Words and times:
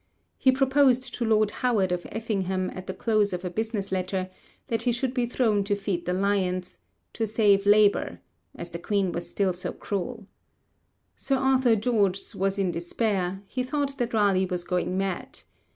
He 0.39 0.51
proposed 0.51 1.13
to 1.13 1.25
Lord 1.25 1.51
Howard 1.61 1.91
of 1.91 2.07
Effingham 2.11 2.71
at 2.71 2.87
the 2.87 2.93
close 2.95 3.33
of 3.33 3.45
a 3.45 3.51
business 3.51 3.91
letter, 3.91 4.31
that 4.67 4.81
he 4.81 4.91
should 4.91 5.13
be 5.13 5.27
thrown 5.27 5.63
to 5.65 5.75
feed 5.75 6.07
the 6.07 6.13
lions, 6.13 6.79
'to 7.13 7.27
save 7.27 7.67
labour,' 7.67 8.19
as 8.55 8.71
the 8.71 8.79
Queen 8.79 9.11
was 9.11 9.29
still 9.29 9.53
so 9.53 9.71
cruel. 9.71 10.25
Sir 11.15 11.35
Arthur 11.35 11.75
Gorges 11.75 12.33
was 12.35 12.57
in 12.57 12.71
despair; 12.71 13.43
he 13.45 13.61
thought 13.61 13.95
that 13.99 14.15
Raleigh 14.15 14.47
was 14.47 14.63
going 14.63 14.97
mad. 14.97 15.41